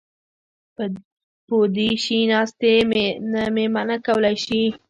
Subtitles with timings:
[1.45, 2.73] پو دې شي ناستې
[3.31, 4.61] نه مې منع کولی شي.